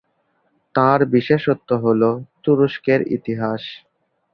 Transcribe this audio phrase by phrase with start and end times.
[0.75, 2.01] তাঁর বিশেষত্ব হল
[2.43, 3.63] "তুরস্কের ইতিহাস"।